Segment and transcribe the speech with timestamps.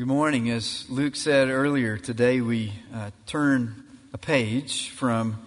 [0.00, 0.48] Good morning.
[0.48, 3.84] As Luke said earlier, today we uh, turn
[4.14, 5.46] a page from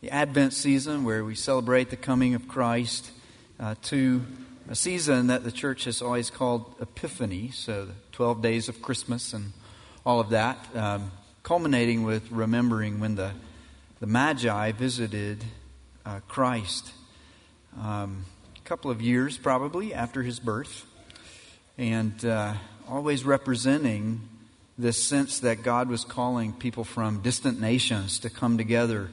[0.00, 3.10] the Advent season where we celebrate the coming of Christ
[3.58, 4.24] uh, to
[4.70, 9.34] a season that the church has always called Epiphany, so the 12 days of Christmas
[9.34, 9.52] and
[10.06, 11.12] all of that, um,
[11.42, 13.32] culminating with remembering when the,
[14.00, 15.44] the Magi visited
[16.06, 16.94] uh, Christ
[17.78, 18.24] um,
[18.56, 20.86] a couple of years probably after his birth.
[21.76, 22.54] And uh,
[22.90, 24.20] always representing
[24.76, 29.10] this sense that God was calling people from distant nations to come together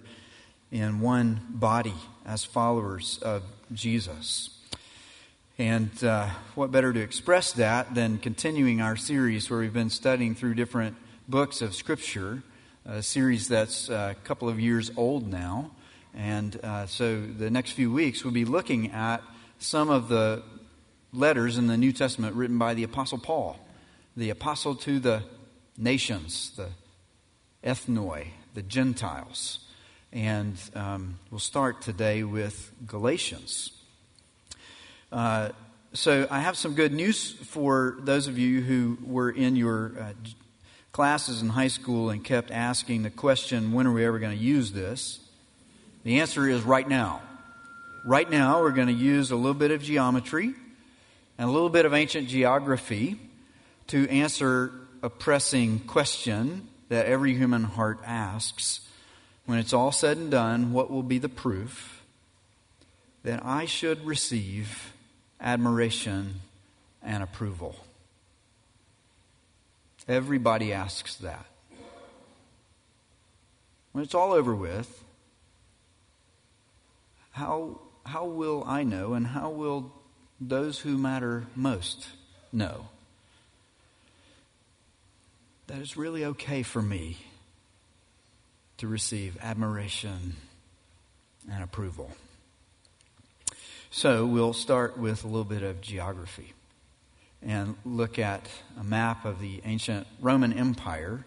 [0.71, 1.93] in one body
[2.25, 4.49] as followers of Jesus.
[5.59, 10.33] And uh, what better to express that than continuing our series where we've been studying
[10.33, 10.95] through different
[11.27, 12.41] books of Scripture,
[12.83, 15.69] a series that's uh, a couple of years old now.
[16.15, 19.21] And uh, so the next few weeks we'll be looking at
[19.59, 20.41] some of the
[21.13, 23.59] letters in the New Testament written by the Apostle Paul
[24.17, 25.21] the apostle to the
[25.77, 26.69] nations, the
[27.63, 29.59] ethnoi, the Gentiles.
[30.11, 33.71] And um, we'll start today with Galatians.
[35.11, 35.49] Uh,
[35.93, 40.13] so I have some good news for those of you who were in your uh,
[40.91, 44.43] classes in high school and kept asking the question, when are we ever going to
[44.43, 45.19] use this?
[46.03, 47.21] The answer is right now.
[48.03, 50.55] Right now, we're going to use a little bit of geometry
[51.37, 53.19] and a little bit of ancient geography
[53.87, 54.71] to answer
[55.01, 58.81] a pressing question that every human heart asks.
[59.45, 62.03] When it's all said and done, what will be the proof
[63.23, 64.93] that I should receive
[65.39, 66.41] admiration
[67.01, 67.75] and approval?
[70.07, 71.45] Everybody asks that.
[73.91, 75.03] When it's all over with,
[77.31, 79.91] how, how will I know and how will
[80.39, 82.07] those who matter most
[82.51, 82.87] know?
[85.67, 87.17] That it's really okay for me
[88.77, 90.33] to receive admiration
[91.51, 92.09] and approval.
[93.89, 96.53] So we'll start with a little bit of geography
[97.41, 98.47] and look at
[98.79, 101.25] a map of the ancient Roman Empire.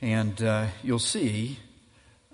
[0.00, 1.58] And uh, you'll see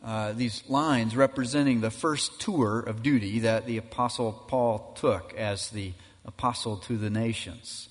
[0.05, 5.71] uh, these lines representing the first tour of duty that the Apostle Paul took as
[5.71, 5.93] the
[6.27, 7.89] apostle to the nations.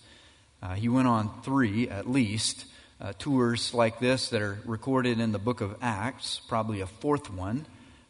[0.61, 2.65] Uh, he went on three at least
[3.01, 7.29] uh, tours like this that are recorded in the book of Acts, probably a fourth
[7.31, 7.65] one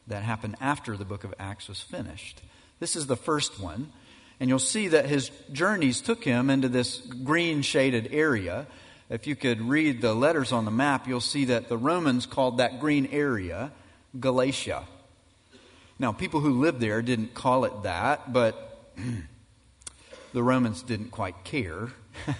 [0.08, 2.42] that happened after the book of Acts was finished.
[2.80, 3.92] This is the first one.
[4.40, 8.68] And you'll see that his journeys took him into this green shaded area.
[9.10, 12.58] If you could read the letters on the map, you'll see that the Romans called
[12.58, 13.72] that green area
[14.20, 14.84] Galatia.
[16.00, 18.92] Now, people who lived there didn't call it that, but
[20.34, 21.90] the Romans didn't quite care.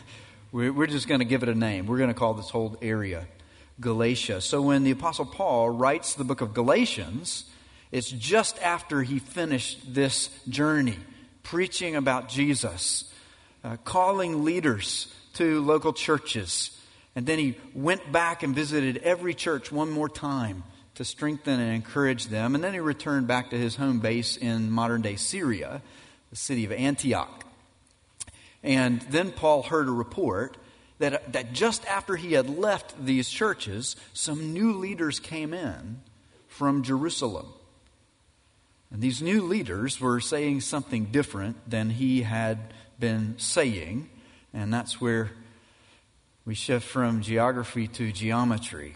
[0.54, 1.88] We're just going to give it a name.
[1.88, 3.26] We're going to call this whole area
[3.80, 4.40] Galatia.
[4.40, 7.46] So when the Apostle Paul writes the book of Galatians,
[7.92, 11.00] it's just after he finished this journey,
[11.42, 13.12] preaching about Jesus,
[13.64, 16.70] uh, calling leaders to local churches.
[17.16, 21.74] And then he went back and visited every church one more time to strengthen and
[21.74, 22.54] encourage them.
[22.54, 25.82] And then he returned back to his home base in modern day Syria,
[26.30, 27.43] the city of Antioch.
[28.64, 30.58] And then Paul heard a report
[31.00, 36.02] that, that just after he had left these churches, some new leaders came in
[36.48, 37.48] from Jerusalem.
[38.92, 42.60] And these new leaders were saying something different than he had
[43.00, 44.10] been saying.
[44.54, 45.32] And that's where
[46.46, 48.96] we shift from geography to geometry.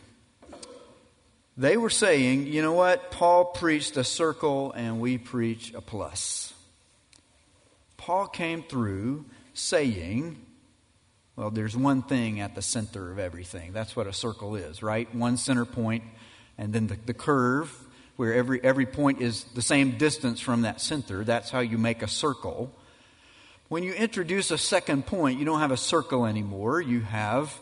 [1.57, 3.09] They were saying, you know what?
[3.09, 6.53] Paul preached a circle and we preach a plus.
[7.97, 9.25] Paul came through
[9.57, 10.37] saying,
[11.35, 13.73] well, there's one thing at the center of everything.
[13.73, 15.13] That's what a circle is, right?
[15.13, 16.03] One center point,
[16.57, 17.75] and then the, the curve,
[18.15, 21.23] where every, every point is the same distance from that center.
[21.23, 22.71] That's how you make a circle.
[23.67, 26.81] When you introduce a second point, you don't have a circle anymore.
[26.81, 27.53] You have,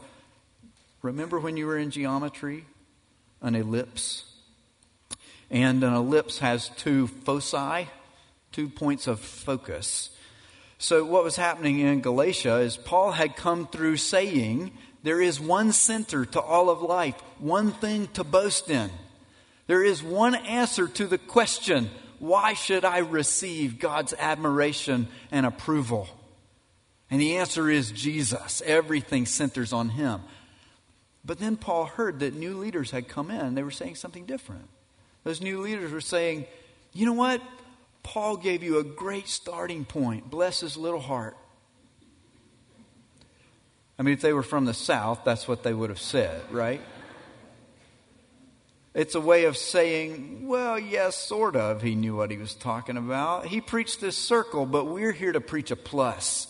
[1.02, 2.66] remember when you were in geometry?
[3.42, 4.24] An ellipse.
[5.50, 7.88] And an ellipse has two foci,
[8.52, 10.10] two points of focus.
[10.78, 14.72] So, what was happening in Galatia is Paul had come through saying,
[15.04, 18.90] There is one center to all of life, one thing to boast in.
[19.68, 21.90] There is one answer to the question,
[22.20, 26.08] Why should I receive God's admiration and approval?
[27.10, 28.62] And the answer is Jesus.
[28.66, 30.22] Everything centers on Him.
[31.24, 33.56] But then Paul heard that new leaders had come in.
[33.56, 34.68] They were saying something different.
[35.24, 36.46] Those new leaders were saying,
[36.94, 37.42] You know what?
[38.06, 40.30] Paul gave you a great starting point.
[40.30, 41.36] Bless his little heart.
[43.98, 46.82] I mean, if they were from the South, that's what they would have said, right?
[48.94, 51.82] It's a way of saying, well, yes, sort of.
[51.82, 53.48] He knew what he was talking about.
[53.48, 56.48] He preached this circle, but we're here to preach a plus.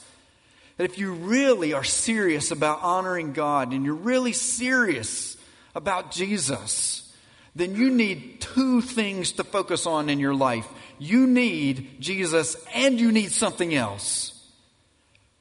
[0.75, 5.37] That if you really are serious about honoring God and you're really serious
[5.73, 7.15] about Jesus,
[7.55, 10.67] then you need two things to focus on in your life.
[10.99, 14.31] You need Jesus and you need something else.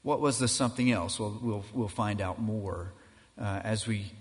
[0.03, 1.19] What was the something else?
[1.19, 2.93] Well, we'll, we'll find out more
[3.41, 4.13] uh, as we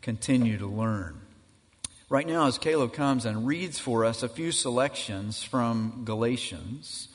[0.00, 1.20] continue to learn.
[2.08, 7.08] Right now, as Caleb comes and reads for us a few selections from Galatians,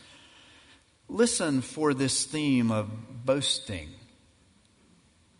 [1.07, 2.89] listen for this theme of
[3.25, 3.87] boasting.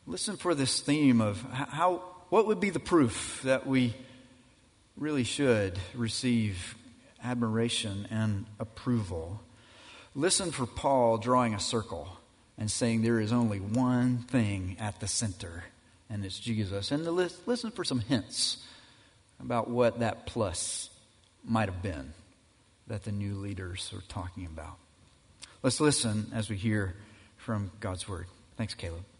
[0.07, 3.93] Listen for this theme of how, what would be the proof that we
[4.95, 6.75] really should receive
[7.23, 9.41] admiration and approval.
[10.15, 12.17] Listen for Paul drawing a circle
[12.57, 15.63] and saying there is only one thing at the center,
[16.09, 16.91] and it's Jesus.
[16.91, 18.57] And listen for some hints
[19.39, 20.89] about what that plus
[21.43, 22.13] might have been
[22.87, 24.77] that the new leaders are talking about.
[25.63, 26.95] Let's listen as we hear
[27.37, 28.27] from God's Word.
[28.57, 29.10] Thanks, Caleb.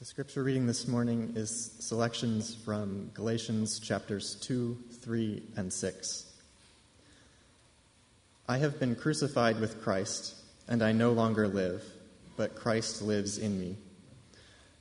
[0.00, 6.32] The scripture reading this morning is selections from Galatians chapters 2, 3, and 6.
[8.48, 10.34] I have been crucified with Christ,
[10.66, 11.84] and I no longer live,
[12.36, 13.76] but Christ lives in me.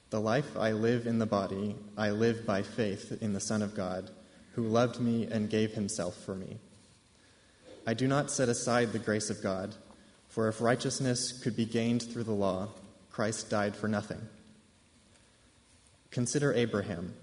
[0.09, 3.75] The life I live in the body, I live by faith in the Son of
[3.75, 4.09] God,
[4.53, 6.57] who loved me and gave himself for me.
[7.85, 9.75] I do not set aside the grace of God,
[10.27, 12.69] for if righteousness could be gained through the law,
[13.11, 14.19] Christ died for nothing.
[16.13, 17.15] Consider Abraham.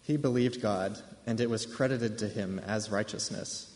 [0.00, 3.70] He believed God, and it was credited to him as righteousness.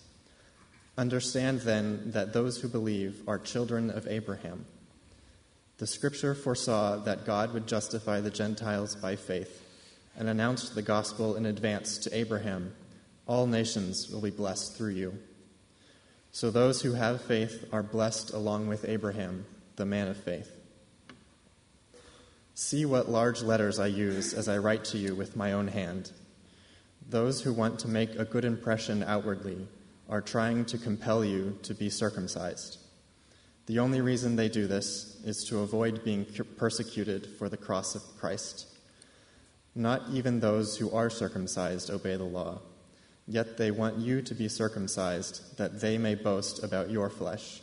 [0.96, 4.64] Understand then that those who believe are children of Abraham.
[5.76, 9.62] The scripture foresaw that God would justify the Gentiles by faith
[10.16, 12.74] and announced the gospel in advance to Abraham
[13.26, 15.18] all nations will be blessed through you.
[16.32, 19.44] So those who have faith are blessed along with Abraham,
[19.76, 20.57] the man of faith.
[22.60, 26.10] See what large letters I use as I write to you with my own hand.
[27.08, 29.68] Those who want to make a good impression outwardly
[30.08, 32.78] are trying to compel you to be circumcised.
[33.66, 36.26] The only reason they do this is to avoid being
[36.56, 38.66] persecuted for the cross of Christ.
[39.76, 42.58] Not even those who are circumcised obey the law,
[43.28, 47.62] yet they want you to be circumcised that they may boast about your flesh.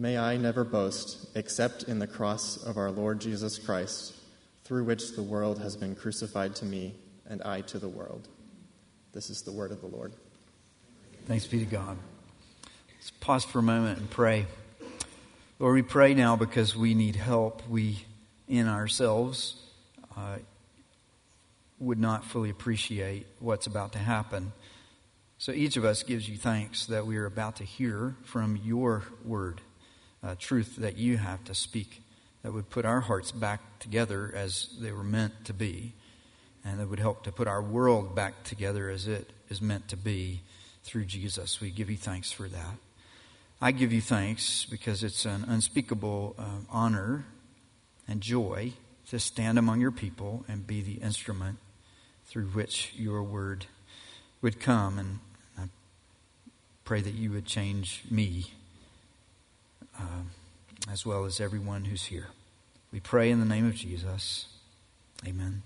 [0.00, 4.14] May I never boast except in the cross of our Lord Jesus Christ,
[4.62, 6.94] through which the world has been crucified to me
[7.28, 8.28] and I to the world.
[9.12, 10.12] This is the word of the Lord.
[11.26, 11.98] Thanks be to God.
[12.94, 14.46] Let's pause for a moment and pray.
[15.58, 17.68] Lord, we pray now because we need help.
[17.68, 18.04] We,
[18.46, 19.60] in ourselves,
[20.16, 20.36] uh,
[21.80, 24.52] would not fully appreciate what's about to happen.
[25.38, 29.02] So each of us gives you thanks that we are about to hear from your
[29.24, 29.60] word,
[30.22, 32.02] uh, truth that you have to speak,
[32.42, 35.92] that would put our hearts back together as they were meant to be,
[36.64, 39.96] and that would help to put our world back together as it is meant to
[39.96, 40.42] be
[40.84, 41.60] through Jesus.
[41.60, 42.76] We give you thanks for that.
[43.60, 47.24] I give you thanks because it's an unspeakable uh, honor
[48.06, 48.72] and joy
[49.10, 51.58] to stand among your people and be the instrument
[52.26, 53.66] through which your word
[54.42, 54.98] would come.
[54.98, 55.18] And
[55.58, 55.62] I
[56.84, 58.52] pray that you would change me
[59.98, 60.22] uh,
[60.90, 62.28] as well as everyone who's here.
[62.92, 64.46] We pray in the name of Jesus.
[65.26, 65.62] Amen.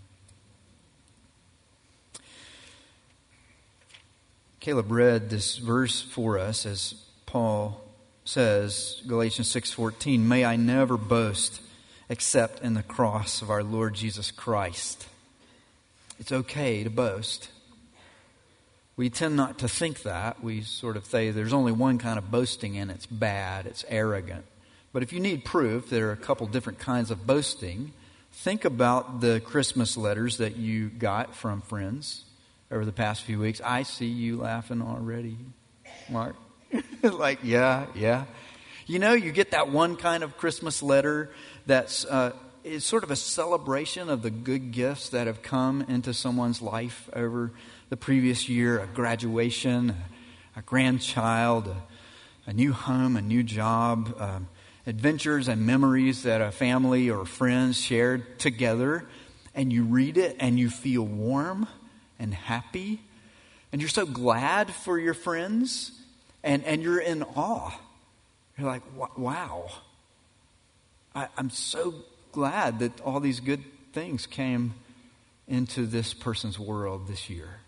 [4.60, 6.94] Caleb read this verse for us as
[7.26, 7.82] Paul
[8.24, 11.60] says, Galatians 6:14, "May I never boast
[12.08, 15.06] except in the cross of our Lord Jesus Christ."
[16.18, 17.48] It's okay to boast.
[19.02, 20.44] We tend not to think that.
[20.44, 24.44] We sort of say there's only one kind of boasting and it's bad, it's arrogant.
[24.92, 27.94] But if you need proof, there are a couple different kinds of boasting.
[28.30, 32.26] Think about the Christmas letters that you got from friends
[32.70, 33.60] over the past few weeks.
[33.64, 35.36] I see you laughing already,
[36.08, 36.36] Mark.
[37.02, 38.26] like, yeah, yeah.
[38.86, 41.28] You know, you get that one kind of Christmas letter
[41.66, 42.34] that's uh,
[42.78, 47.50] sort of a celebration of the good gifts that have come into someone's life over
[47.92, 49.94] the previous year a graduation,
[50.56, 51.76] a, grandchild, a,
[52.46, 54.48] a, new home, a new job, um,
[54.86, 59.06] adventures and memories that a family or friends shared together.
[59.54, 61.68] And you read it and you feel warm
[62.18, 63.02] and happy.
[63.72, 65.92] And you're so glad for your friends.
[66.42, 67.78] And, and you're in awe.
[68.56, 68.84] You're like,
[69.18, 69.68] wow.
[71.14, 71.92] I, I'm so
[72.32, 74.72] glad that all these good things came
[75.46, 77.58] into this person's world this year.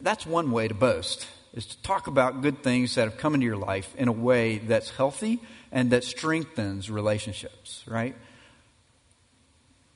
[0.00, 3.46] That's one way to boast, is to talk about good things that have come into
[3.46, 5.40] your life in a way that's healthy
[5.72, 8.14] and that strengthens relationships, right?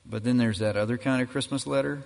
[0.05, 2.03] But then there's that other kind of Christmas letter,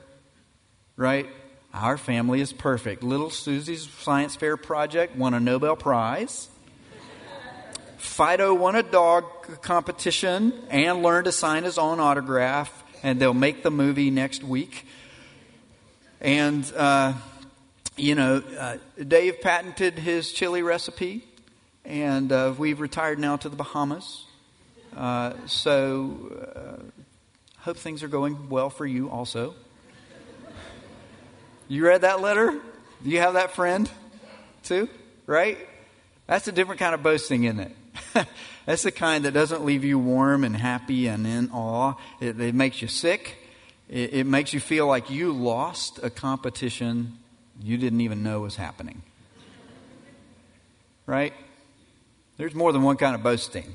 [0.95, 1.27] right?
[1.73, 3.03] Our family is perfect.
[3.03, 6.47] Little Susie's science fair project won a Nobel Prize.
[7.97, 9.25] Fido won a dog
[9.61, 14.85] competition and learned to sign his own autograph, and they'll make the movie next week.
[16.21, 17.13] And, uh,
[17.99, 21.23] you know, uh, Dave patented his chili recipe,
[21.83, 24.25] and uh, we've retired now to the Bahamas.
[24.95, 27.01] Uh, so, uh,
[27.59, 29.53] hope things are going well for you also.
[31.67, 32.59] You read that letter?
[33.03, 33.89] Do you have that friend
[34.63, 34.89] too?
[35.27, 35.57] Right?
[36.25, 38.27] That's a different kind of boasting, isn't it?
[38.65, 41.93] That's the kind that doesn't leave you warm and happy and in awe.
[42.19, 43.37] It, it makes you sick.
[43.87, 47.17] It, it makes you feel like you lost a competition
[47.61, 49.01] you didn't even know was happening.
[51.05, 51.33] Right?
[52.37, 53.73] There's more than one kind of boasting.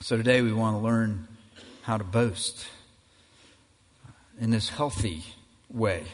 [0.00, 1.26] So today we want to learn
[1.82, 2.68] how to boast
[4.40, 5.24] in this healthy
[5.68, 6.04] way.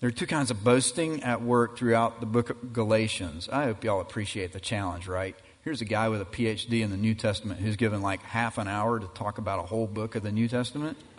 [0.00, 3.48] There are two kinds of boasting at work throughout the book of Galatians.
[3.48, 5.34] I hope y'all appreciate the challenge, right?
[5.62, 8.68] Here's a guy with a PhD in the New Testament who's given like half an
[8.68, 10.98] hour to talk about a whole book of the New Testament.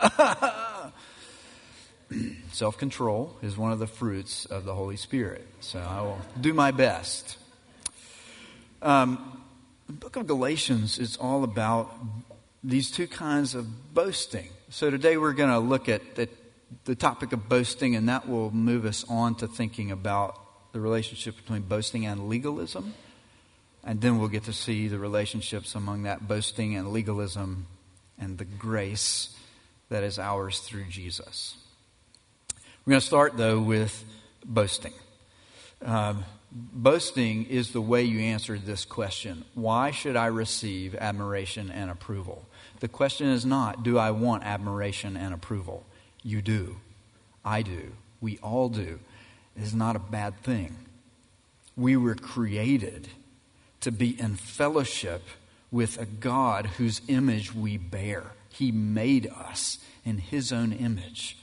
[2.52, 5.46] Self control is one of the fruits of the Holy Spirit.
[5.60, 7.36] So I will do my best.
[8.80, 9.42] Um,
[9.86, 11.92] the book of Galatians is all about
[12.62, 14.48] these two kinds of boasting.
[14.70, 16.28] So today we're going to look at, at
[16.84, 21.36] the topic of boasting, and that will move us on to thinking about the relationship
[21.36, 22.94] between boasting and legalism.
[23.84, 27.66] And then we'll get to see the relationships among that boasting and legalism
[28.18, 29.36] and the grace
[29.88, 31.56] that is ours through Jesus.
[32.86, 34.04] We're going to start, though, with
[34.44, 34.92] boasting.
[35.84, 41.90] Um, boasting is the way you answer this question Why should I receive admiration and
[41.90, 42.46] approval?
[42.78, 45.84] The question is not, Do I want admiration and approval?
[46.22, 46.76] You do.
[47.44, 47.90] I do.
[48.20, 49.00] We all do.
[49.56, 50.76] It is not a bad thing.
[51.76, 53.08] We were created
[53.80, 55.24] to be in fellowship
[55.72, 58.26] with a God whose image we bear.
[58.48, 61.36] He made us in His own image.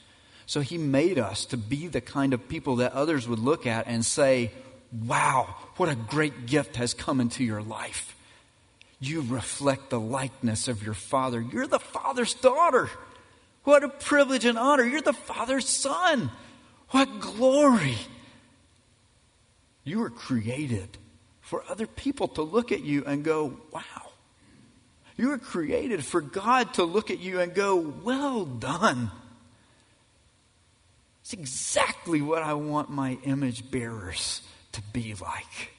[0.45, 3.87] So He made us to be the kind of people that others would look at
[3.87, 4.51] and say,
[5.07, 8.15] Wow, what a great gift has come into your life.
[8.99, 11.41] You reflect the likeness of your Father.
[11.41, 12.89] You're the Father's daughter.
[13.63, 14.83] What a privilege and honor.
[14.83, 16.29] You're the Father's son.
[16.89, 17.97] What glory.
[19.83, 20.97] You were created
[21.41, 23.81] for other people to look at you and go, wow.
[25.17, 29.11] You were created for God to look at you and go, well done.
[31.23, 34.41] It's exactly what I want my image bearers
[34.73, 35.71] to be like.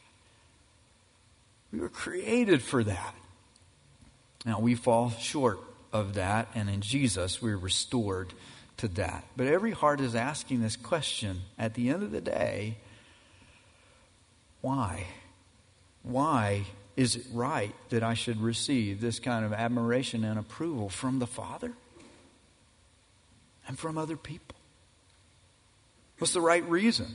[1.71, 3.15] We were created for that.
[4.47, 5.61] Now, we fall short
[5.93, 8.33] of that, and in Jesus, we're restored
[8.79, 9.25] to that.
[9.37, 12.79] But every heart is asking this question at the end of the day
[14.63, 15.05] why?
[16.03, 16.65] Why
[16.97, 21.27] is it right that I should receive this kind of admiration and approval from the
[21.27, 21.73] Father
[23.69, 24.54] and from other people?
[26.19, 27.09] What's the right reason?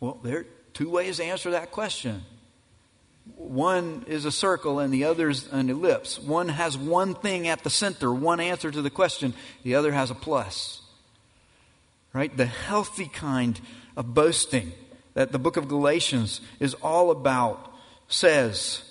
[0.00, 2.22] Well, there are two ways to answer that question.
[3.36, 6.18] One is a circle and the other is an ellipse.
[6.18, 10.10] One has one thing at the center, one answer to the question, the other has
[10.10, 10.80] a plus.
[12.12, 12.36] Right?
[12.36, 13.60] The healthy kind
[13.96, 14.72] of boasting
[15.14, 17.72] that the book of Galatians is all about
[18.08, 18.82] says,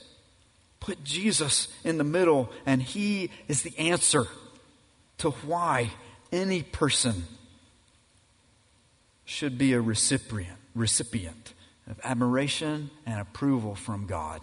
[0.80, 4.28] put Jesus in the middle, and He is the answer
[5.20, 5.92] to why
[6.32, 7.26] any person
[9.32, 11.54] should be a recipient, recipient
[11.90, 14.42] of admiration and approval from God.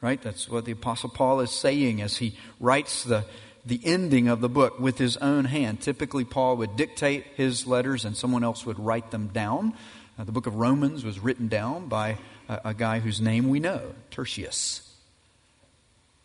[0.00, 0.20] Right?
[0.20, 3.24] That's what the Apostle Paul is saying as he writes the,
[3.64, 5.80] the ending of the book with his own hand.
[5.80, 9.74] Typically, Paul would dictate his letters and someone else would write them down.
[10.18, 12.18] Uh, the book of Romans was written down by
[12.48, 14.92] a, a guy whose name we know, Tertius.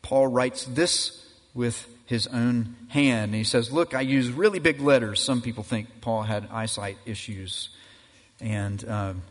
[0.01, 1.24] Paul writes this
[1.55, 3.29] with his own hand.
[3.29, 5.21] And he says, Look, I use really big letters.
[5.21, 7.69] Some people think Paul had eyesight issues.
[8.39, 9.21] And, um,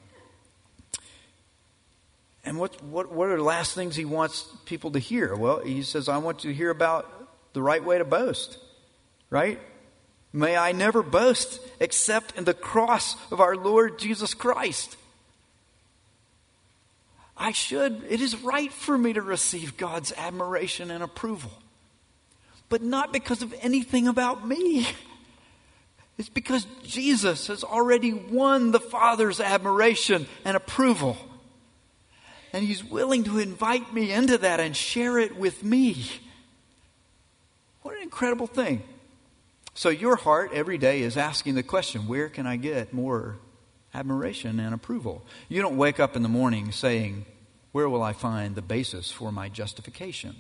[2.45, 5.37] and what, what, what are the last things he wants people to hear?
[5.37, 7.09] Well, he says, I want you to hear about
[7.53, 8.59] the right way to boast,
[9.31, 9.61] right?
[10.33, 14.97] May I never boast except in the cross of our Lord Jesus Christ.
[17.37, 21.51] I should, it is right for me to receive God's admiration and approval.
[22.69, 24.87] But not because of anything about me.
[26.17, 31.17] It's because Jesus has already won the Father's admiration and approval.
[32.53, 36.07] And He's willing to invite me into that and share it with me.
[37.83, 38.83] What an incredible thing.
[39.75, 43.39] So, your heart every day is asking the question where can I get more
[43.93, 45.27] admiration and approval?
[45.49, 47.27] You don't wake up in the morning saying,
[47.73, 50.37] Where will I find the basis for my justification?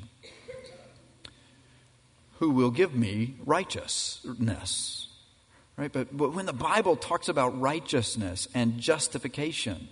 [2.45, 5.07] Who will give me righteousness?
[5.79, 5.91] Right?
[5.91, 9.89] But, but when the Bible talks about righteousness and justification,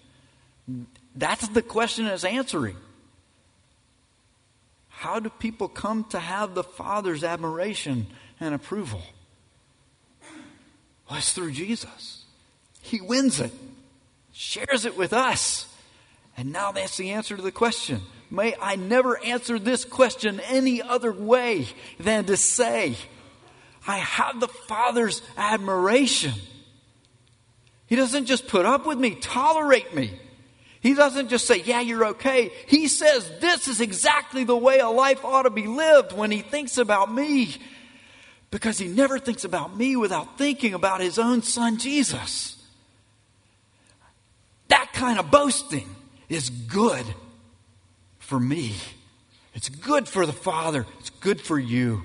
[1.16, 2.76] that's the question it's answering.
[4.90, 8.06] How do people come to have the Father's admiration
[8.38, 9.00] and approval?
[11.08, 12.26] Well, it's through Jesus.
[12.82, 13.52] He wins it,
[14.30, 15.74] shares it with us.
[16.36, 18.02] And now that's the answer to the question.
[18.32, 21.66] May I never answer this question any other way
[22.00, 22.96] than to say,
[23.86, 26.32] I have the Father's admiration.
[27.86, 30.18] He doesn't just put up with me, tolerate me.
[30.80, 32.50] He doesn't just say, Yeah, you're okay.
[32.68, 36.40] He says, This is exactly the way a life ought to be lived when he
[36.40, 37.54] thinks about me.
[38.50, 42.56] Because he never thinks about me without thinking about his own son, Jesus.
[44.68, 45.94] That kind of boasting
[46.30, 47.04] is good
[48.32, 48.74] for me.
[49.52, 50.86] It's good for the Father.
[51.00, 52.00] It's good for you.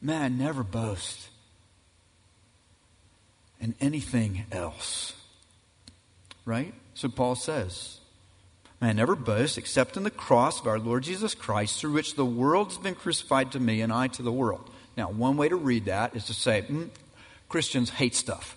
[0.00, 1.28] Man, never boast
[3.60, 5.12] in anything else.
[6.46, 6.72] Right?
[6.94, 7.98] So Paul says,
[8.80, 12.24] Man, never boast except in the cross of our Lord Jesus Christ, through which the
[12.24, 14.70] world has been crucified to me and I to the world.
[14.96, 16.88] Now, one way to read that is to say, mm,
[17.50, 18.56] Christians hate stuff.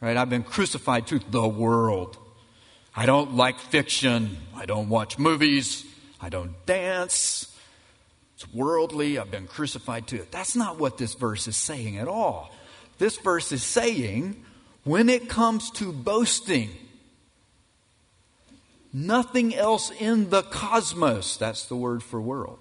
[0.00, 0.16] Right?
[0.16, 2.18] I've been crucified to the world.
[2.94, 4.36] I don't like fiction.
[4.54, 5.84] I don't watch movies.
[6.20, 7.54] I don't dance.
[8.34, 9.18] It's worldly.
[9.18, 10.32] I've been crucified to it.
[10.32, 12.50] That's not what this verse is saying at all.
[12.98, 14.44] This verse is saying,
[14.84, 16.70] when it comes to boasting,
[18.92, 22.58] Nothing else in the cosmos, that's the word for world.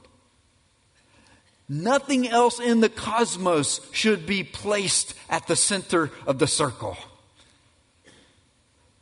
[1.70, 6.98] Nothing else in the cosmos should be placed at the center of the circle.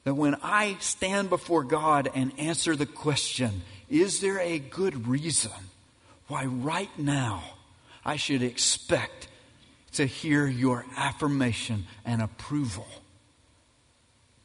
[0.05, 5.51] That when I stand before God and answer the question, is there a good reason
[6.27, 7.43] why right now
[8.05, 9.27] I should expect
[9.93, 12.87] to hear your affirmation and approval?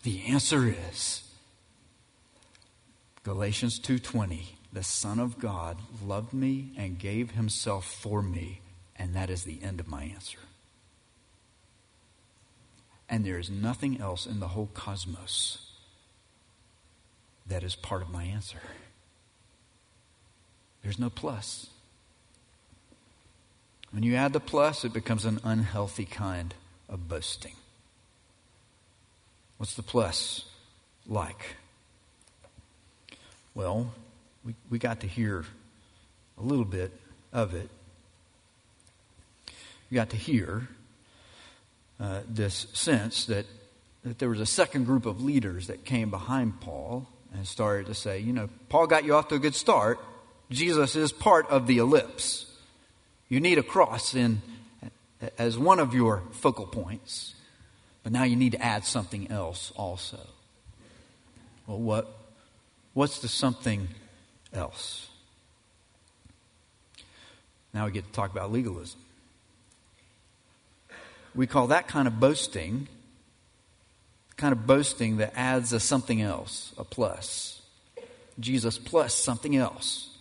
[0.02, 1.22] The answer is
[3.22, 8.60] Galatians 2:20 The Son of God loved me and gave himself for me
[8.96, 10.38] and that is the end of my answer.
[13.10, 15.58] And there is nothing else in the whole cosmos
[17.44, 18.60] that is part of my answer.
[20.82, 21.66] There's no plus.
[23.90, 26.54] When you add the plus, it becomes an unhealthy kind
[26.88, 27.54] of boasting.
[29.58, 30.44] What's the plus
[31.08, 31.56] like?
[33.54, 33.92] Well,
[34.44, 35.44] we, we got to hear
[36.38, 36.92] a little bit
[37.32, 37.68] of it.
[39.90, 40.68] We got to hear
[42.00, 43.46] uh, this sense that,
[44.04, 47.94] that there was a second group of leaders that came behind Paul and started to
[47.94, 49.98] say, you know, Paul got you off to a good start.
[50.50, 52.46] Jesus is part of the ellipse.
[53.28, 54.42] You need a cross in,
[55.38, 57.34] as one of your focal points,
[58.02, 60.18] but now you need to add something else also.
[61.66, 62.16] Well, what
[62.92, 63.88] What's the something
[64.52, 65.08] else?
[67.72, 69.00] Now we get to talk about legalism.
[71.34, 72.88] We call that kind of boasting,
[74.36, 77.62] kind of boasting that adds a something else, a plus.
[78.38, 80.16] Jesus plus something else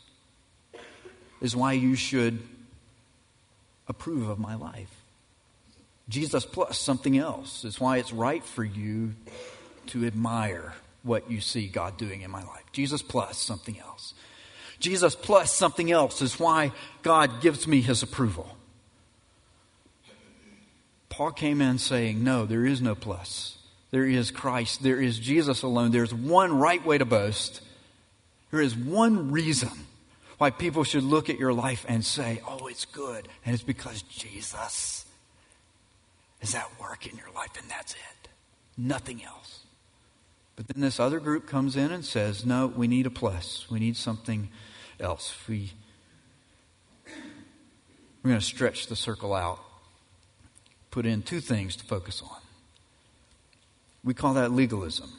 [1.41, 2.39] is why you should
[3.88, 4.93] approve of my life.
[6.10, 9.13] Jesus plus something else is why it's right for you
[9.88, 12.63] to admire what you see God doing in my life.
[12.72, 14.13] Jesus plus something else.
[14.80, 16.72] Jesus plus something else is why
[17.04, 18.56] God gives me his approval.
[21.19, 23.58] Paul came in saying, No, there is no plus.
[23.91, 24.82] There is Christ.
[24.82, 25.91] There is Jesus alone.
[25.91, 27.60] There's one right way to boast.
[28.51, 29.71] There is one reason
[30.38, 33.27] why people should look at your life and say, Oh, it's good.
[33.45, 35.05] And it's because Jesus
[36.41, 38.29] is at work in your life, and that's it.
[38.77, 39.63] Nothing else.
[40.55, 43.69] But then this other group comes in and says, no, we need a plus.
[43.69, 44.47] We need something
[45.01, 45.36] else.
[45.49, 45.73] We,
[48.23, 49.60] we're going to stretch the circle out,
[50.91, 52.38] put in two things to focus on.
[54.04, 55.12] We call that legalism.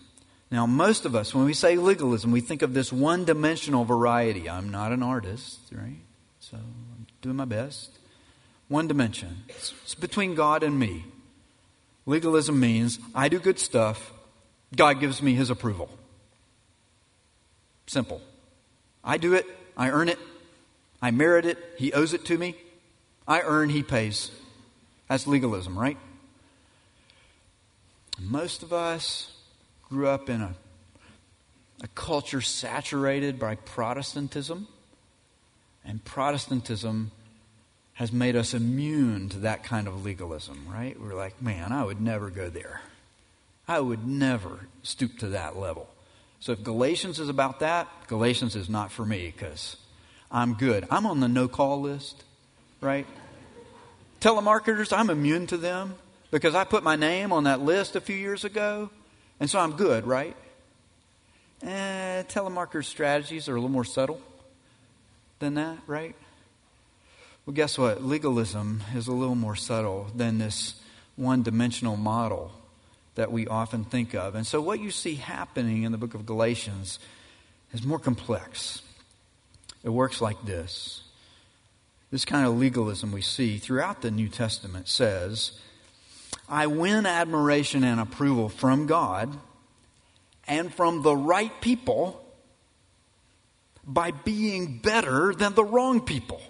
[0.50, 4.50] Now, most of us, when we say legalism, we think of this one dimensional variety.
[4.50, 6.00] I'm not an artist, right?
[6.40, 7.98] So I'm doing my best.
[8.68, 9.44] One dimension.
[9.48, 11.04] It's, it's between God and me.
[12.06, 14.12] Legalism means I do good stuff,
[14.74, 15.88] God gives me his approval.
[17.86, 18.20] Simple.
[19.04, 20.18] I do it, I earn it,
[21.02, 22.56] I merit it, he owes it to me.
[23.26, 24.30] I earn, he pays.
[25.10, 25.96] That's legalism, right?
[28.20, 29.32] Most of us
[29.88, 30.54] grew up in a,
[31.82, 34.68] a culture saturated by Protestantism,
[35.84, 37.10] and Protestantism
[37.94, 40.98] has made us immune to that kind of legalism, right?
[41.00, 42.80] We're like, man, I would never go there.
[43.66, 45.88] I would never stoop to that level.
[46.38, 49.76] So if Galatians is about that, Galatians is not for me because
[50.30, 50.86] I'm good.
[50.88, 52.22] I'm on the no call list,
[52.80, 53.08] right?
[54.20, 55.94] Telemarketers, I'm immune to them
[56.30, 58.90] because I put my name on that list a few years ago,
[59.40, 60.36] and so I'm good, right?
[61.62, 64.20] Eh, telemarketer strategies are a little more subtle
[65.38, 66.14] than that, right?
[67.46, 68.04] Well, guess what?
[68.04, 70.74] Legalism is a little more subtle than this
[71.16, 72.52] one dimensional model
[73.14, 74.34] that we often think of.
[74.34, 76.98] And so, what you see happening in the book of Galatians
[77.72, 78.82] is more complex.
[79.82, 81.02] It works like this
[82.10, 85.52] this kind of legalism we see throughout the New Testament says,
[86.48, 89.36] I win admiration and approval from God
[90.48, 92.24] and from the right people
[93.84, 96.42] by being better than the wrong people.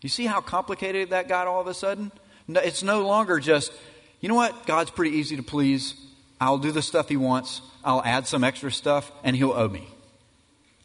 [0.00, 2.12] You see how complicated that got all of a sudden?
[2.48, 3.72] It's no longer just,
[4.20, 5.94] you know what, God's pretty easy to please.
[6.40, 9.88] I'll do the stuff He wants, I'll add some extra stuff, and He'll owe me.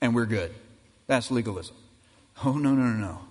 [0.01, 0.53] And we're good.
[1.07, 1.75] That's legalism.
[2.43, 3.21] Oh, no, no, no, no.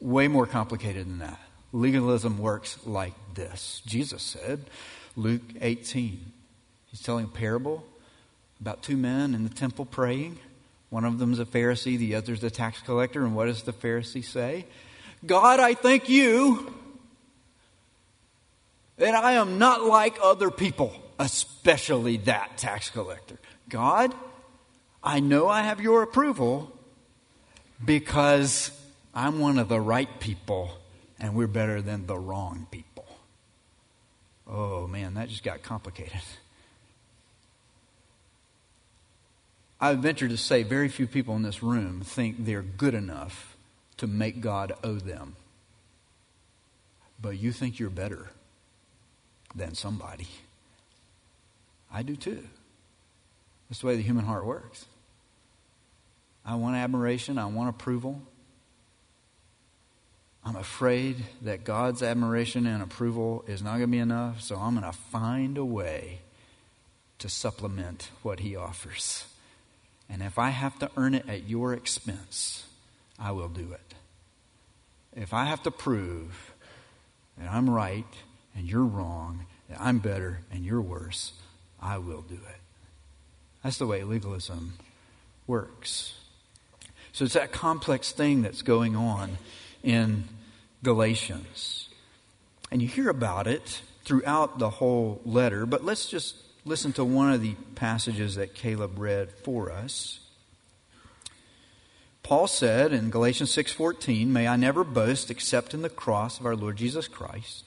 [0.00, 1.40] Way more complicated than that.
[1.72, 3.82] Legalism works like this.
[3.86, 4.64] Jesus said,
[5.16, 6.20] Luke 18.
[6.90, 7.84] He's telling a parable
[8.60, 10.38] about two men in the temple praying.
[10.90, 13.24] One of them's a Pharisee, the other's a tax collector.
[13.24, 14.66] And what does the Pharisee say?
[15.26, 16.72] God, I thank you
[18.98, 23.38] that I am not like other people, especially that tax collector.
[23.68, 24.14] God,
[25.02, 26.70] I know I have your approval
[27.84, 28.70] because
[29.14, 30.70] I'm one of the right people
[31.18, 33.06] and we're better than the wrong people.
[34.46, 36.20] Oh man, that just got complicated.
[39.80, 43.56] I venture to say very few people in this room think they're good enough
[43.98, 45.36] to make God owe them.
[47.20, 48.30] But you think you're better
[49.54, 50.28] than somebody.
[51.92, 52.44] I do too.
[53.68, 54.86] That's the way the human heart works.
[56.44, 58.20] I want admiration, I want approval.
[60.44, 64.74] I'm afraid that God's admiration and approval is not going to be enough, so I'm
[64.78, 66.20] going to find a way
[67.18, 69.24] to supplement what He offers.
[70.10, 72.66] And if I have to earn it at your expense,
[73.18, 73.94] I will do it.
[75.16, 76.52] If I have to prove
[77.38, 78.04] that I'm right
[78.54, 81.32] and you're wrong, that I'm better and you're worse,
[81.80, 82.60] I will do it.
[83.62, 84.74] That's the way legalism
[85.46, 86.14] works.
[87.14, 89.38] So it's that complex thing that's going on
[89.84, 90.24] in
[90.82, 91.88] Galatians.
[92.72, 97.32] And you hear about it throughout the whole letter, but let's just listen to one
[97.32, 100.18] of the passages that Caleb read for us.
[102.24, 106.56] Paul said in Galatians 6:14, "May I never boast except in the cross of our
[106.56, 107.62] Lord Jesus Christ."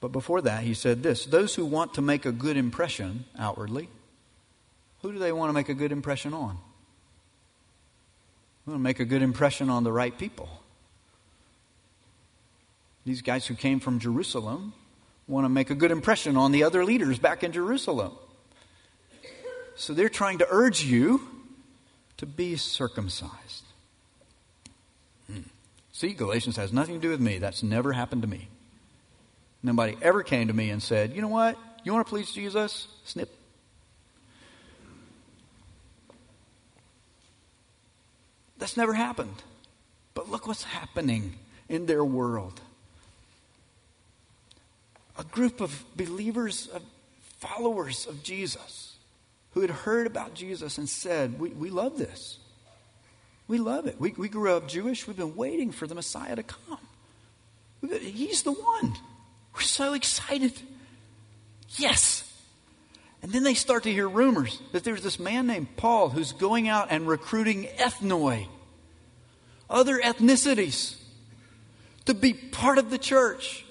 [0.00, 3.88] But before that, he said this, those who want to make a good impression outwardly
[5.02, 6.58] who do they want to make a good impression on?
[8.66, 10.48] We want to make a good impression on the right people.
[13.06, 14.74] These guys who came from Jerusalem
[15.26, 18.12] want to make a good impression on the other leaders back in Jerusalem.
[19.76, 21.20] So they're trying to urge you
[22.16, 23.64] to be circumcised.
[25.30, 25.42] Hmm.
[25.92, 27.38] See, Galatians has nothing to do with me.
[27.38, 28.48] That's never happened to me.
[29.62, 31.56] Nobody ever came to me and said, you know what?
[31.84, 32.88] You want to please Jesus?
[33.04, 33.37] Snip.
[38.58, 39.42] That's never happened.
[40.14, 41.34] But look what's happening
[41.68, 42.60] in their world.
[45.16, 46.82] A group of believers, of
[47.38, 48.96] followers of Jesus,
[49.52, 52.38] who had heard about Jesus and said, We, we love this.
[53.46, 54.00] We love it.
[54.00, 55.06] We, we grew up Jewish.
[55.06, 56.78] We've been waiting for the Messiah to come.
[58.00, 58.94] He's the one.
[59.54, 60.52] We're so excited.
[61.70, 62.17] Yes.
[63.22, 66.68] And then they start to hear rumors that there's this man named Paul who's going
[66.68, 68.46] out and recruiting ethnoi,
[69.68, 70.96] other ethnicities,
[72.04, 73.64] to be part of the church.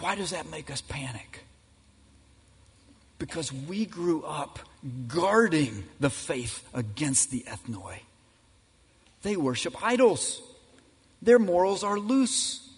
[0.00, 1.44] Why does that make us panic?
[3.18, 4.60] because we grew up
[5.08, 7.98] guarding the faith against the ethnoi.
[9.22, 10.40] They worship idols.
[11.20, 12.68] Their morals are loose.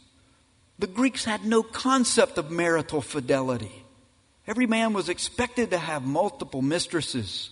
[0.78, 3.79] The Greeks had no concept of marital fidelity.
[4.50, 7.50] Every man was expected to have multiple mistresses.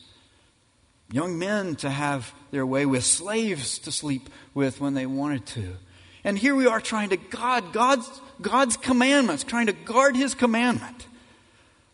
[1.13, 5.77] Young men to have their way with slaves to sleep with when they wanted to.
[6.25, 11.07] And here we are trying to guard God's, God's commandments, trying to guard His commandment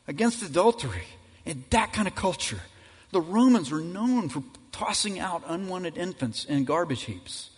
[0.08, 1.04] against adultery.
[1.44, 2.60] In that kind of culture,
[3.10, 7.50] the Romans were known for tossing out unwanted infants in garbage heaps.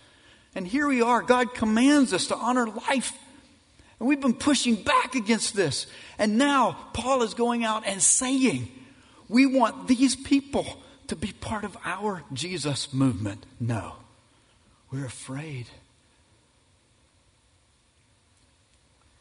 [0.56, 1.22] And here we are.
[1.22, 3.16] God commands us to honor life.
[3.98, 5.86] And we've been pushing back against this.
[6.18, 8.68] And now Paul is going out and saying,
[9.28, 10.66] we want these people
[11.08, 13.46] to be part of our Jesus movement.
[13.58, 13.94] No,
[14.90, 15.66] we're afraid.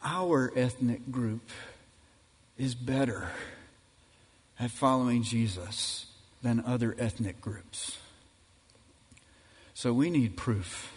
[0.03, 1.49] Our ethnic group
[2.57, 3.29] is better
[4.59, 6.05] at following Jesus
[6.41, 7.97] than other ethnic groups.
[9.73, 10.91] So we need proof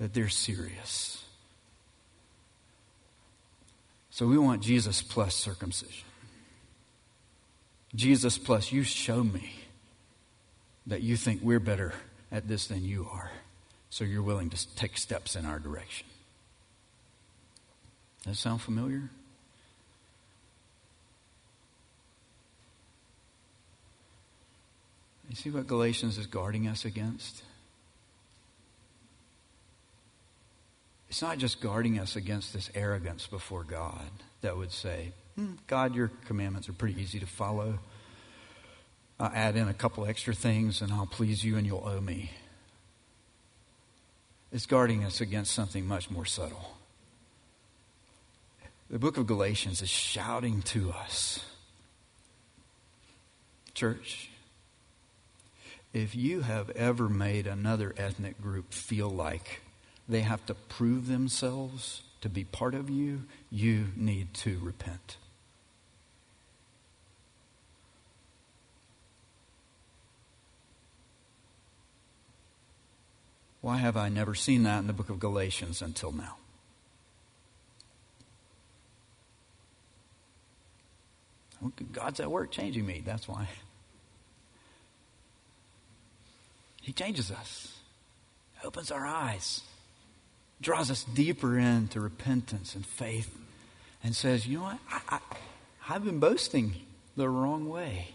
[0.00, 1.23] that they're serious.
[4.14, 6.06] So we want Jesus plus circumcision.
[7.96, 9.50] Jesus plus, you show me
[10.86, 11.92] that you think we're better
[12.30, 13.32] at this than you are.
[13.90, 16.06] So you're willing to take steps in our direction.
[18.18, 19.10] Does that sound familiar?
[25.28, 27.42] You see what Galatians is guarding us against?
[31.14, 35.94] It's not just guarding us against this arrogance before God that would say, hmm, God,
[35.94, 37.78] your commandments are pretty easy to follow.
[39.20, 42.32] I'll add in a couple extra things and I'll please you and you'll owe me.
[44.50, 46.76] It's guarding us against something much more subtle.
[48.90, 51.44] The book of Galatians is shouting to us,
[53.72, 54.30] church,
[55.92, 59.60] if you have ever made another ethnic group feel like
[60.08, 65.16] they have to prove themselves to be part of you, you need to repent.
[73.60, 76.36] Why have I never seen that in the book of Galatians until now?
[81.92, 83.02] God's at work changing me.
[83.04, 83.48] That's why.
[86.82, 87.78] He changes us,
[88.62, 89.62] opens our eyes,
[90.60, 93.36] draws us deeper into repentance and faith,
[94.02, 94.78] and says, You know what?
[94.90, 95.18] I, I,
[95.88, 96.74] I've been boasting
[97.16, 98.08] the wrong way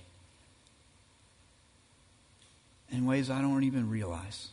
[2.91, 4.49] in ways I don't even realize.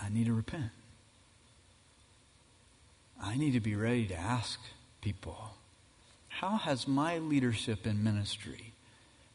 [0.00, 0.70] I need to repent.
[3.22, 4.58] I need to be ready to ask
[5.00, 5.54] people,
[6.28, 8.72] how has my leadership in ministry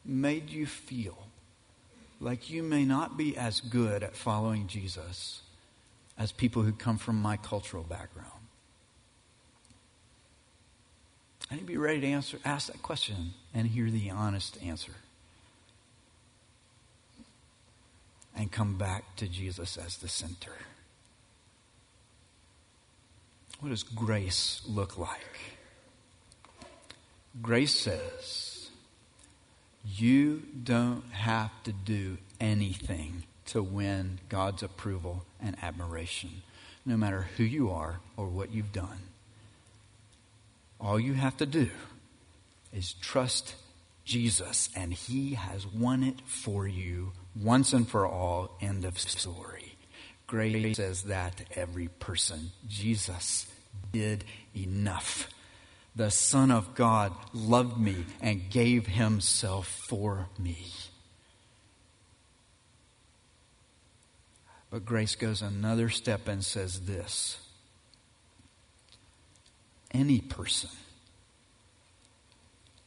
[0.04, 1.16] made you feel
[2.20, 5.40] like you may not be as good at following Jesus
[6.18, 8.32] as people who come from my cultural background.
[11.50, 14.92] I need to be ready to answer, ask that question and hear the honest answer.
[18.36, 20.52] And come back to Jesus as the center.
[23.60, 25.56] What does grace look like?
[27.40, 28.70] Grace says,
[29.84, 36.42] you don't have to do anything to win God's approval and admiration,
[36.86, 39.00] no matter who you are or what you've done.
[40.80, 41.70] All you have to do
[42.72, 43.54] is trust
[44.04, 48.56] Jesus, and He has won it for you once and for all.
[48.60, 49.74] End of story.
[50.26, 52.50] Grace says that to every person.
[52.68, 53.46] Jesus
[53.92, 55.28] did enough
[55.98, 60.68] the Son of God loved me and gave himself for me.
[64.70, 67.38] But grace goes another step and says this
[69.90, 70.70] any person,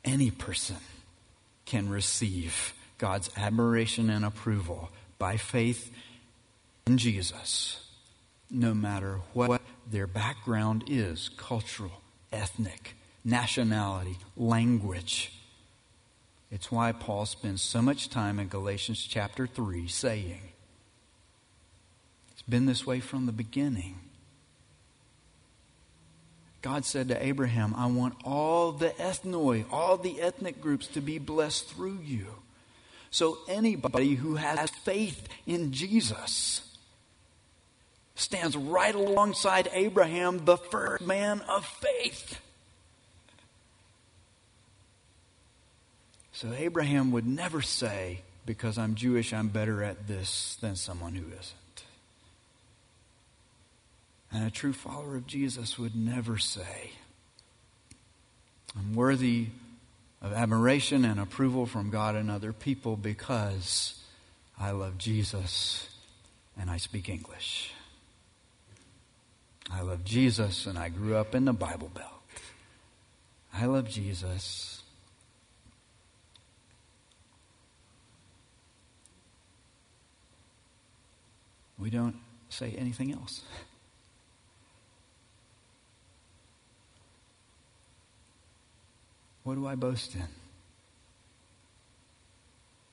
[0.05, 0.77] any person
[1.65, 5.91] can receive God's admiration and approval by faith
[6.85, 7.87] in Jesus,
[8.49, 15.33] no matter what their background is cultural, ethnic, nationality, language.
[16.51, 20.41] It's why Paul spends so much time in Galatians chapter 3 saying,
[22.41, 23.99] it's been this way from the beginning.
[26.63, 31.19] God said to Abraham, I want all the ethnoi, all the ethnic groups to be
[31.19, 32.25] blessed through you.
[33.11, 36.67] So anybody who has faith in Jesus
[38.15, 42.41] stands right alongside Abraham, the first man of faith.
[46.31, 51.27] So Abraham would never say, because I'm Jewish, I'm better at this than someone who
[51.27, 51.60] isn't.
[54.31, 56.91] And a true follower of Jesus would never say,
[58.77, 59.47] I'm worthy
[60.21, 63.99] of admiration and approval from God and other people because
[64.57, 65.89] I love Jesus
[66.57, 67.73] and I speak English.
[69.69, 72.07] I love Jesus and I grew up in the Bible Belt.
[73.53, 74.81] I love Jesus.
[81.77, 82.15] We don't
[82.49, 83.41] say anything else.
[89.43, 90.27] What do I boast in?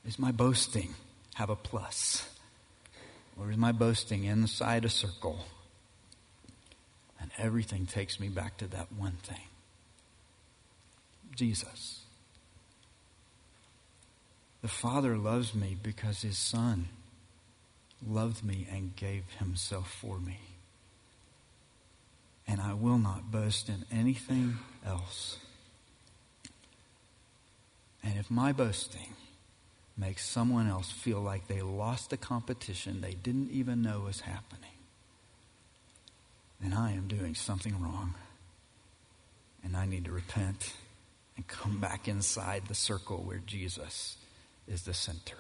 [0.07, 0.95] Is my boasting
[1.35, 2.29] have a plus?
[3.39, 5.45] Or is my boasting inside a circle?
[7.21, 9.45] And everything takes me back to that one thing
[11.37, 12.01] Jesus.
[14.61, 16.89] The Father loves me because His Son
[18.05, 20.41] loved me and gave Himself for me.
[22.49, 25.37] And I will not boast in anything else.
[28.03, 29.15] And if my boasting
[29.97, 34.71] makes someone else feel like they lost a competition they didn't even know was happening,
[36.61, 38.15] then I am doing something wrong.
[39.65, 40.73] And I need to repent
[41.37, 44.17] and come back inside the circle where Jesus
[44.67, 45.37] is the center.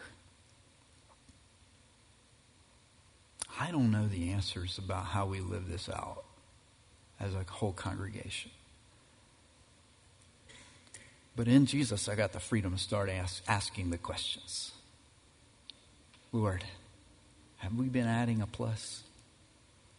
[3.61, 6.25] I don't know the answers about how we live this out
[7.19, 8.51] as a whole congregation.
[11.39, 14.73] But in Jesus, I got the freedom to start ask, asking the questions.
[16.33, 16.65] Lord,
[17.59, 19.05] have we been adding a plus?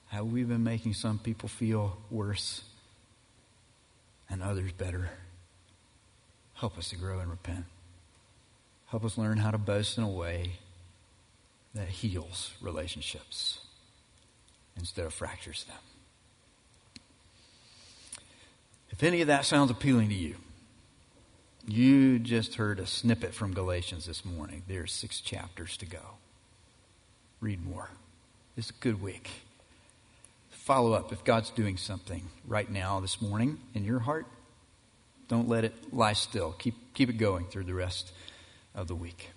[0.09, 2.63] Have we been making some people feel worse
[4.29, 5.11] and others better?
[6.55, 7.63] Help us to grow and repent.
[8.87, 10.55] Help us learn how to boast in a way
[11.73, 13.61] that heals relationships
[14.77, 15.77] instead of fractures them.
[18.89, 20.35] If any of that sounds appealing to you,
[21.67, 24.63] you just heard a snippet from Galatians this morning.
[24.67, 26.01] There's six chapters to go.
[27.41, 27.89] Read more.
[28.57, 29.29] It's a good week.
[30.49, 34.25] Follow up if God's doing something right now this morning in your heart.
[35.27, 36.53] Don't let it lie still.
[36.53, 38.11] Keep, keep it going through the rest
[38.75, 39.29] of the week.